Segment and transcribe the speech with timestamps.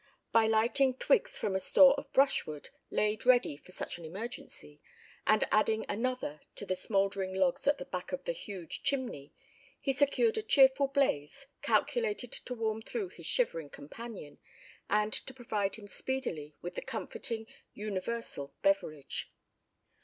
[0.31, 4.81] By lighting twigs from a store of brush wood, laid ready for such an emergency,
[5.27, 9.31] and adding another to the smouldering logs at the back of the huge chimney
[9.79, 14.39] he secured a cheerful blaze, calculated to warm through his shivering companion,
[14.89, 17.45] and to provide him speedily with the comforting,
[17.75, 19.31] universal beverage.